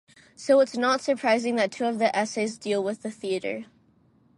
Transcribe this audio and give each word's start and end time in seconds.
So 0.35 0.61
it's 0.61 0.75
not 0.75 1.01
surprising 1.01 1.57
that 1.57 1.71
two 1.71 1.85
of 1.85 1.99
the 1.99 2.09
essays 2.17 2.57
deal 2.57 2.83
with 2.83 3.03
the 3.03 3.11
theater. 3.11 3.65